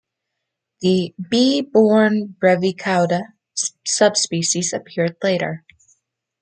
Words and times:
The 0.81 1.13
"B. 1.29 1.61
born 1.61 2.35
brevicauda" 2.41 3.33
subspecies 3.85 4.73
appeared 4.73 5.17
later. 5.21 5.63